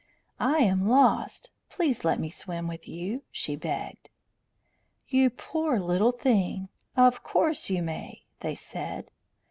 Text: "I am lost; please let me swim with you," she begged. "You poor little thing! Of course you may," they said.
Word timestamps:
"I 0.39 0.61
am 0.61 0.89
lost; 0.89 1.51
please 1.69 2.03
let 2.03 2.19
me 2.19 2.31
swim 2.31 2.67
with 2.67 2.87
you," 2.87 3.21
she 3.29 3.55
begged. 3.55 4.09
"You 5.07 5.29
poor 5.29 5.79
little 5.79 6.11
thing! 6.11 6.69
Of 6.97 7.21
course 7.21 7.69
you 7.69 7.83
may," 7.83 8.23
they 8.39 8.55
said. 8.55 9.11